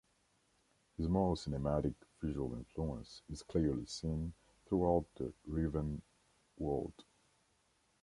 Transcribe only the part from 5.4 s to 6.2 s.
"Riven"